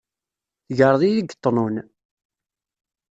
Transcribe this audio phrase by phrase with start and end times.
[0.65, 1.75] Tegreḍ-iyi deg ṭnun.